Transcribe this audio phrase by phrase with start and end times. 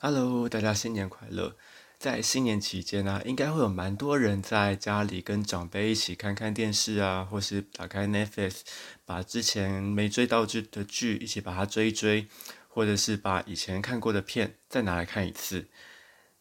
[0.00, 1.56] Hello，大家新年快乐！
[1.98, 8.60] 在新年期间呢，应该会有蛮多人在家里跟长辈一起看看电视啊，或是打开 Netflix，
[9.04, 12.28] 把之前没追到剧的剧一起把它追一追，
[12.68, 15.66] 或者是把以前看过的片再拿来看一次。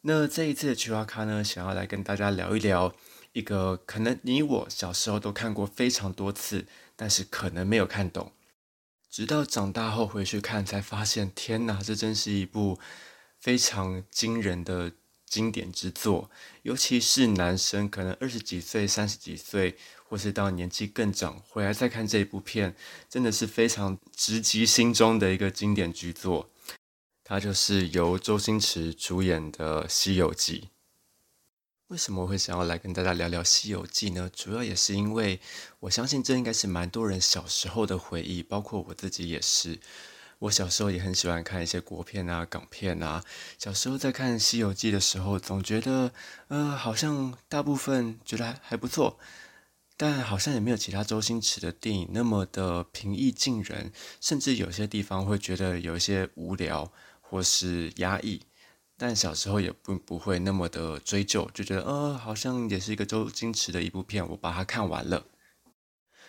[0.02, 2.94] 那这一次的菊花咖呢，想要来跟大家聊一聊
[3.34, 8.34] 一个可能你我小时候都看过非常多次，但是可能没有看懂，
[9.10, 12.78] 直到长大后回去看才发现，天哪，这真是一部。
[13.40, 14.92] 非常惊人的
[15.26, 16.30] 经典之作，
[16.64, 22.76] 尤其是男生可能二十几岁、三十几岁，或是到年纪更长回来再看这一部片，
[23.10, 26.50] 真的是非常直击心中的一个经典巨作。
[27.24, 30.62] 它就是由周星驰主演的《西游记》。
[31.88, 34.30] 为什么我会想要来跟大家聊聊《西游记》呢？
[34.34, 35.42] 主要也是因为
[35.82, 39.80] 我相信这应该是蛮多人小时候的回忆，包括我自己也是。
[40.40, 43.24] 我小时候也很喜欢看一些国片啊、港片啊。
[43.58, 46.12] 小时候在看《西游记》的时候，总觉得，
[46.50, 49.18] 呃，好像大部分觉得还还不错，
[49.98, 58.44] 但好像也没有其他周星驰的电影那么的平易近人，甚至有些地方会觉得有一些无聊或是压抑。
[58.96, 65.26] 但小时候也不不会那么的追究，就觉得，呃，好像也是一个周星驰的一部片，我把它看完了。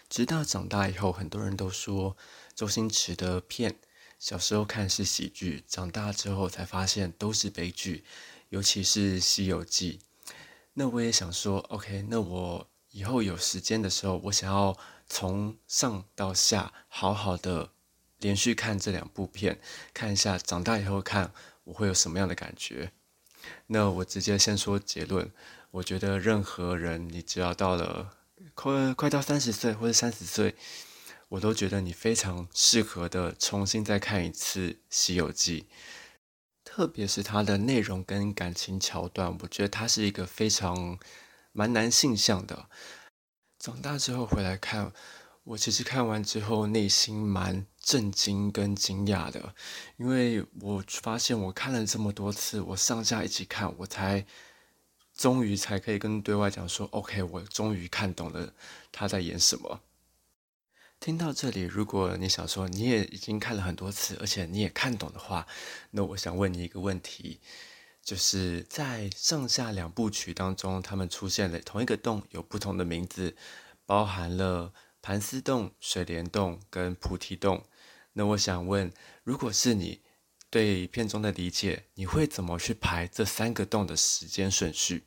[0.09, 2.17] 直到长大以后，很多人都说
[2.55, 3.77] 周星驰的片。
[4.19, 8.05] 小时候看是喜剧，长大之后才发现都是悲剧，
[8.48, 10.00] 尤其是《西游记》。
[10.74, 14.77] 那我也想说，OK，那我以后有时间的时候，我想要
[15.08, 17.70] 从上到下好好的
[18.19, 19.61] 连续看这两部片，
[19.94, 21.33] 看一下长大以后看
[21.64, 22.92] 我会有什么样的感觉。
[23.68, 25.30] 那我直接先说结论，
[25.70, 28.17] 我觉得任何人，你只要到了
[28.55, 30.57] 快快到三十岁或者三十岁。
[31.30, 35.62] 我都觉得你非常适合的重新再看一次《西游记》，
[36.64, 40.98] 特别是它的内容跟感情桥段，我觉得它是一个非常
[41.52, 42.70] 蛮男性向的。
[43.58, 44.92] 长大之后回来看，
[45.44, 49.55] 我其实看完之后内心蛮震惊跟惊讶的，
[49.98, 54.24] 因为我发现我看了这么多次，我上下一起看，我才
[55.14, 58.55] 终于才可以跟对外讲说：“OK，我终于看懂了
[58.92, 59.83] 他在演什么。”
[61.01, 65.47] 听到这里，如果你想说你也已经看了很多次，而且你也看懂的话，
[65.92, 67.41] 那我想问你一个问题，
[68.03, 73.37] 就是在上下两部曲当中，他们出现了同一个洞，有不同的名字，
[73.87, 77.64] 包含了盘丝洞、水帘洞跟菩提洞。
[78.14, 78.92] 那我想问，
[79.23, 80.03] 如果是你
[80.51, 85.05] 对片中的理解，你会怎么去排这三个洞的时间顺序？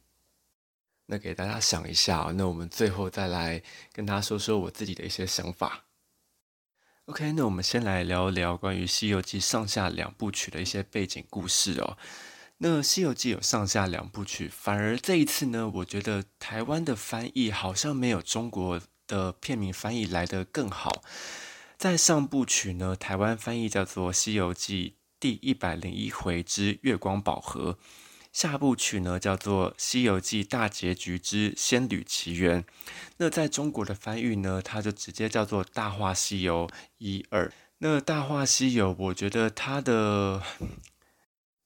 [1.07, 5.85] 那给大家想一下那我们最后再来跟大家说说我自己的一些想法。
[7.05, 11.97] OK，那我们先来聊聊关于《西游记》上下两部曲的一些背景故事哦。
[12.59, 21.03] 那《西游记》有上下两部曲，反而这一次呢，我觉得台湾的翻译好像没有中国的片名翻译来得更好。
[21.75, 24.89] 在上部曲呢，台湾翻译叫做《西游记》
[25.19, 27.79] 第一百零一回之月光宝盒。
[28.31, 32.63] 下部曲呢叫做《西游记大结局之仙履奇缘》，
[33.17, 37.47] 那在中国的翻译呢，它就直接叫做《大话西游一二》。
[37.79, 40.41] 那《大话西游》，我觉得它的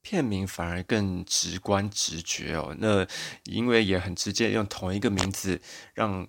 [0.01, 2.75] 片名反而更直观直觉哦。
[2.79, 3.07] 那
[3.43, 5.61] 因为也很直接用同一个名字
[5.93, 6.27] 让。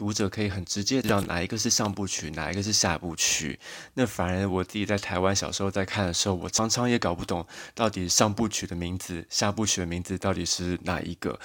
[0.00, 3.60] 读者可以很直接知道哪一个是上部曲，哪一个是下部曲。
[3.92, 11.38] 那反而我自己在台湾小时候在看的时候，我常常也搞不懂到底上部曲的名字、下部曲的名字到底是哪一个，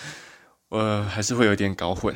[0.69, 2.15] 我还是会有点搞混。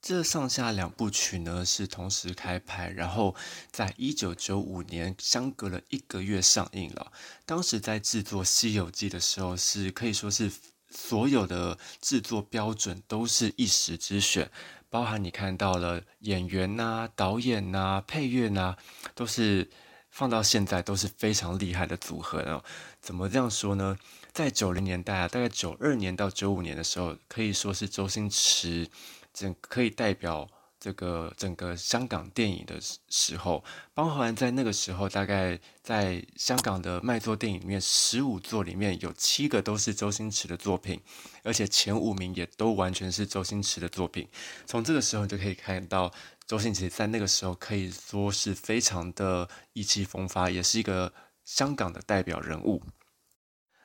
[0.00, 3.34] 这上下两部曲呢是同时开拍，然后
[3.70, 7.12] 在一九九五年相隔了一个月上映了。
[7.44, 10.50] 当时在制作《西游记》的时候，是可以说是
[10.96, 14.50] 所有的制作标准都是一时之选。
[14.88, 18.76] 包含你看到了演员呐、导演呐、配乐呐，
[19.14, 19.68] 都是
[20.10, 22.64] 放到现在都是非常厉害的组合哦。
[23.00, 23.98] 怎么这样说呢？
[24.32, 28.88] 在九零年代啊，大概九二年到九五年的时候，可以说是周星驰
[29.34, 30.48] 整可以代表。
[30.86, 41.00] 这个整个香港电影的时候，包含在那个时候，大概在香港的卖座电影里面，十五座里面有七个都是周星驰的作品，
[41.42, 44.28] 而且前五名也都完全是周星驰的作品。
[44.64, 46.12] 从这个时候就可以看到，
[46.46, 51.12] 周星驰在那个时候可以说是非常的意气风发，也是一个
[51.44, 52.80] 香港的代表人物。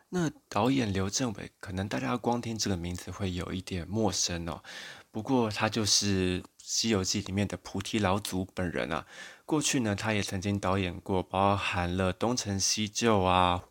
[0.09, 4.61] 那导演刘镇伟，可能大家光听这个名字会有一点陌生哦，
[5.09, 6.43] 不过他就是。
[6.73, 9.05] 《西游记》里面的菩提老祖本人啊，
[9.45, 13.65] 过去呢，他也曾经导演过包含了《东成西就》啊，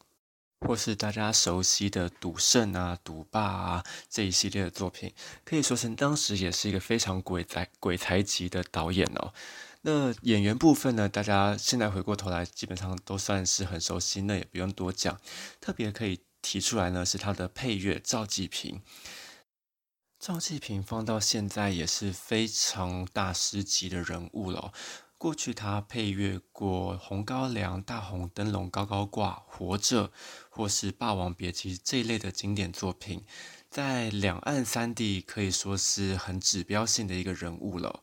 [0.61, 5.15] 或是大家熟悉的《赌圣》啊、《赌霸》啊这一系列的作品，
[5.47, 9.33] 可以说成当时也是一个非常鬼才鬼才级的导演哦。
[9.81, 15.19] 那演员部分呢，大家现在回过头来，基本上都算是很熟悉，那也不用多讲。
[15.59, 18.83] 特别可以提出来呢，是他的配乐赵继平。
[20.21, 24.71] 赵继平放到现在也是非常大师级的人物了。
[25.17, 30.09] 过去他配乐过《红高粱》《大红灯笼高高挂》《活着》
[30.51, 33.25] 或是《霸王别姬》这一类的经典作品，
[33.71, 38.03] 在两岸三地可以说是很指标性的一个人物了。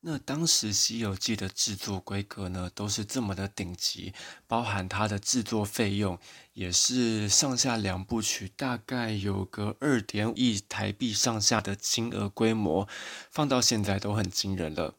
[0.00, 4.12] 那当时《西游记》的制作规格呢，都是这么的顶级，
[4.46, 6.16] 包含它的制作费用
[6.52, 12.86] 也是上下两部曲，大概有个二点亿台币上下的金额规模，
[13.30, 14.94] 放到现在都很惊人了。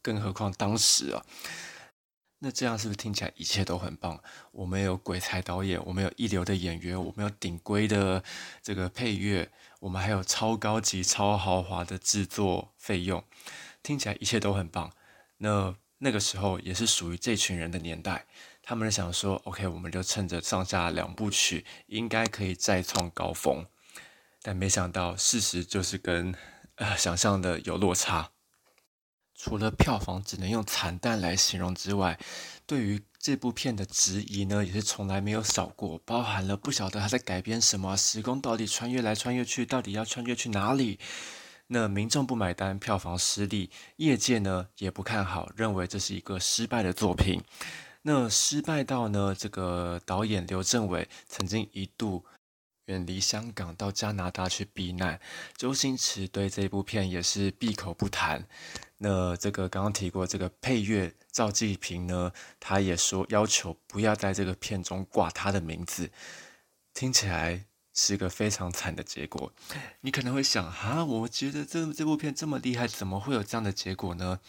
[0.00, 1.24] 更何况当时啊，
[2.38, 4.22] 那这样是不是听起来一切都很棒？
[4.52, 8.22] 我们有鬼才导演，我们有一流的演员，我们有顶规的
[8.62, 9.50] 这个配乐，
[9.80, 13.22] 我们还有超高级、超豪华的制作费用，
[13.82, 14.92] 听起来一切都很棒。
[15.38, 18.26] 那那个时候也是属于这群人的年代，
[18.62, 23.66] 他们想说：“OK，我们就趁着上下两部曲，应该可以再创高峰。”
[24.42, 26.34] 但没想到，事实就是跟
[26.74, 28.30] 呃想象的有落差。
[29.34, 32.18] 除了票房只能用惨淡来形容之外，
[32.66, 41.00] 对于这部片的质疑呢，也是从来没有少过，包含了不晓得他在改编什么，时空到底穿越来穿越去，到底要穿越去哪里？
[41.72, 47.42] 那民众不买单，票房失利，业界呢也不看好，认为这是一个失败的作品。
[48.02, 52.26] 那失败到呢，这个导演刘镇伟曾经一度
[52.84, 55.18] 远离香港到加拿大去避难，
[55.56, 58.46] 周星驰对这部片也是闭口不谈。
[58.98, 62.30] 那这个刚刚提过，这个配乐赵继平呢，
[62.60, 66.10] 他也说要求不要在这个片中挂他的名字，
[66.92, 69.52] 听起来是个非常惨的结果。
[70.00, 74.40] 你可能会想，哈，我觉得这这部片这么厉害，怎么会有这样的结果呢？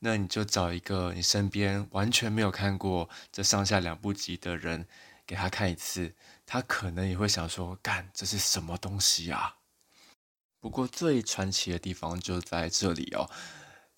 [0.00, 4.86] 那你就找一个你身边完全没有看过这上下两部集的人，
[5.26, 9.56] 给他看一次，他可能也会想说，干，这是什么东西啊？
[10.60, 13.30] 不过最传奇的地方就在这里哦。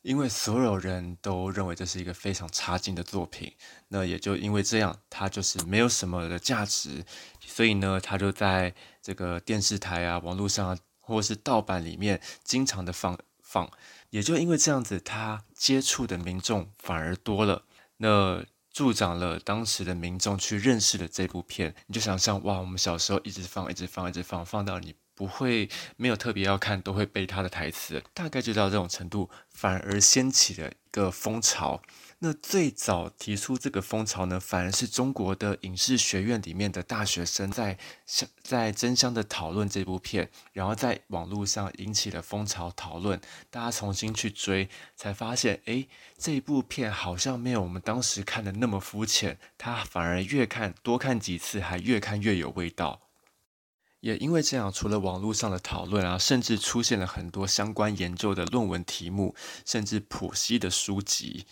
[0.09, 3.53] 因为所有人都认为这是一个非常差劲的作品，
[3.89, 7.05] 那也就因为这样，它就是没有什么的价值，
[7.45, 13.71] 所以呢，它就在这个电视台啊、网络上或是盗版里面经常的放放，
[14.09, 17.65] 也就因为这样子，它接触的民众反而多了，
[17.99, 21.75] 那助长了当时的民众去认识了这部片。
[21.87, 24.95] 你就想象哇，我们小时候一直放、一直放、一直放，放到你。
[25.19, 31.83] 不会没有特别要看，都会背他的台词，大概就到这种程度，反而掀起了一个风潮。
[32.21, 37.77] 那最早提出这个风潮呢，反而是中国的影视学院里面的大学生在
[38.43, 43.21] 在争相的讨论这部片，然后在网络上引起了风潮讨论，
[43.51, 53.08] 大家重新去追，才发现，哎，这部片好像没有我们当时看的那么肤浅，它反而越看多看几次，还越看越有味道。
[54.01, 61.47] 也因为这样，除了网络上的讨论啊，甚至出现了很多相关研究的论文题目，甚至剖析的书籍。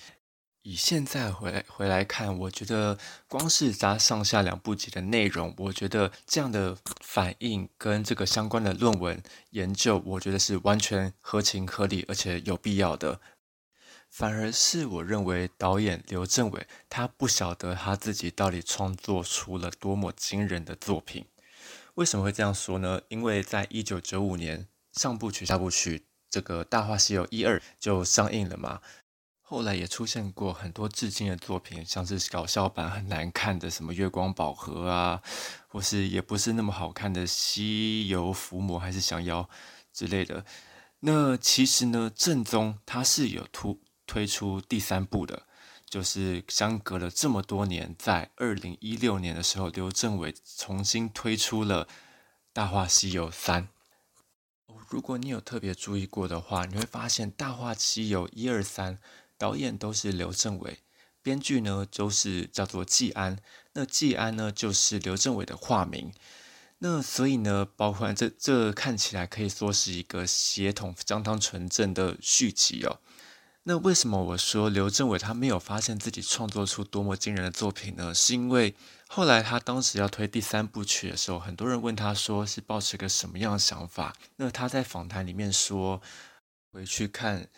[0.62, 2.98] 以现在回来回来看，我觉得
[3.28, 13.20] 光是加上下两部集的内容，我觉得这样的反应跟这个相关的论文研究，我觉得是完全合情合理，而且有必要的。
[14.10, 21.26] 反而是我认为导演刘镇伟，他不晓得他自己到底创作出了多么惊人的作品。
[21.96, 23.00] 为什么会这样说呢？
[23.08, 28.82] 因为在一九九五年上部曲、下部曲，这个《大话西游》一二就上映了嘛。
[29.40, 35.22] 后来也出现过很多致敬的作品，像是搞笑版很难看的什么《月光宝盒》啊，
[35.68, 39.42] 或是也不是那么好看的《西游伏魔》还是《降妖》
[39.90, 40.44] 之类的。
[41.00, 45.44] 那其实呢，正宗它是有突推出第三部的。
[45.88, 51.84] 就是相隔了这么多年，在二零一六年的时候，刘镇伟重新推出了
[52.52, 53.62] 《大话西游三》。
[54.88, 58.98] 如果你有特别注意过的话，你会发现《大话西游》一二三
[59.38, 60.78] 导演都是刘镇伟，
[61.22, 63.38] 编剧呢都是叫做季安。
[63.72, 66.12] 那季安呢就是刘镇伟的化名。
[66.78, 73.00] 那所以呢，包括这这看起来可以说是一个血统相当纯正的续集哦。
[73.68, 78.14] 那为什么我说刘镇伟他没有发现自己创作出多么惊人的作品呢？
[78.14, 78.76] 是因为
[79.08, 84.14] 后来他当时要推第三部曲的时候，很多人问他说是抱持个什么样的想法？
[84.36, 86.00] 那他在访谈里面说，
[86.70, 87.48] 回去看，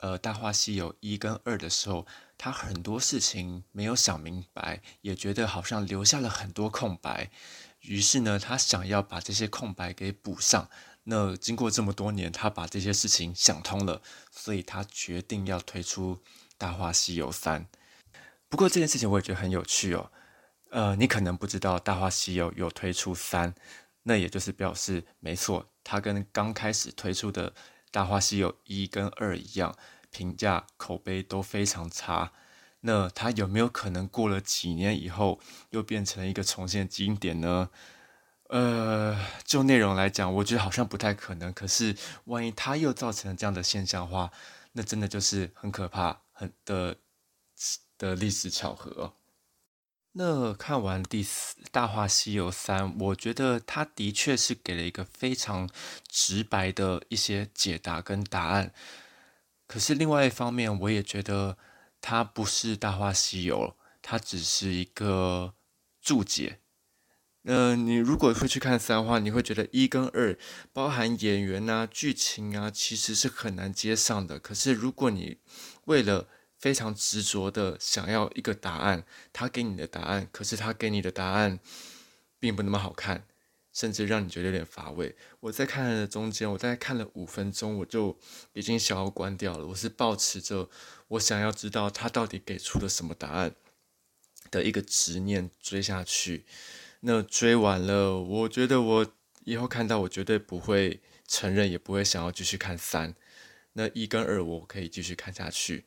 [0.00, 2.06] 呃《大话西游》一跟二的时候，
[2.36, 7.30] 他很多事情没有想明白，也觉得好像留下了很多空白，
[7.80, 10.68] 于是呢，他想要把这些空白给补上。
[11.04, 16.16] 那经过这么多年，他把这些事情想通了，所以他决定要推出
[16.56, 17.62] 《大话西游三》。
[18.48, 20.10] 不过这件事情我也觉得很有趣哦。
[20.70, 23.54] 呃，你可能不知道《大话西游》有推出三，
[24.04, 27.50] 那也就是表示，没错，它跟刚开始推出的
[27.90, 29.76] 《大话西游一》跟二一样，
[30.10, 32.32] 评价口碑都非常差。
[32.80, 37.70] 那它有没有可能过了几年以后，又变成一个重现经典呢？
[38.54, 41.52] 呃，就内容来讲，我觉得好像不太可能。
[41.52, 41.96] 可是，
[42.26, 44.30] 万一它又造成了这样的现象的话，
[44.74, 46.96] 那真的就是很可怕、很的
[47.98, 49.14] 的历史巧合。
[50.12, 55.68] 那看完第四《大话西游三》，我觉得它的确是给了一个非常
[56.06, 58.72] 直白的一些解答跟答案。
[59.66, 61.58] 可是另外一方面，我也觉得
[62.00, 65.54] 它不是《大话西游》，它只是一个
[66.00, 66.60] 注解。
[67.44, 70.36] 呃，你如果会去看三的话，你会觉得一跟二
[70.72, 74.38] 包含演员啊、剧情啊，其实是很难接上的。
[74.38, 75.36] 可是如果你
[75.84, 76.26] 为了
[76.58, 81.60] 非常执着的想要一个答案，他给你的答案，可是他给你的答案
[82.40, 83.26] 并不那么好看，
[83.74, 85.14] 甚至让你觉得有点乏味。
[85.40, 88.18] 我在看的中间，我大概看了五分钟，我就
[88.54, 89.66] 已经想要关掉了。
[89.66, 90.70] 我是保持着
[91.08, 93.54] 我想要知道他到底给出了什么答案
[94.50, 96.46] 的一个执念追下去。
[97.06, 99.06] 那追完了，我觉得我
[99.44, 103.14] 以后看到我绝对不会承认，也不会想要继续看三。
[103.74, 105.84] 那一跟二我可以继续看下去。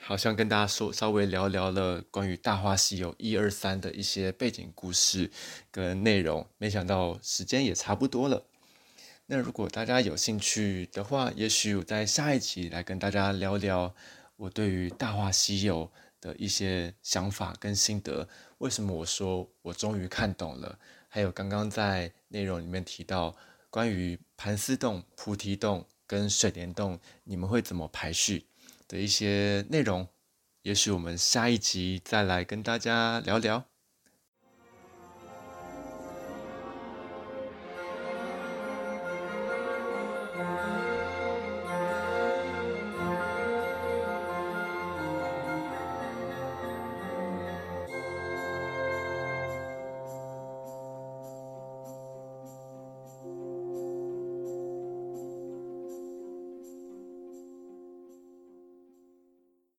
[0.00, 5.30] 好像跟大家说稍微聊聊了关于《大话西游》一二三的一些背景故事
[5.70, 8.44] 跟内容，没想到时间也差不多了。
[9.26, 13.94] 那如果大家有兴趣的话，也许我在下一集来跟大家聊聊
[14.34, 15.92] 我对于《大话西游》
[16.22, 18.26] 的一些想法跟心得。
[18.58, 20.78] 为什么我说我终于看懂了？
[21.08, 23.36] 还有刚刚在内容里面提到
[23.68, 28.46] 关于盘丝洞、菩提洞跟水帘洞，你们会怎么排序
[28.88, 30.08] 的一些内容？
[30.62, 33.71] 也许我们下一集再来跟大家聊聊。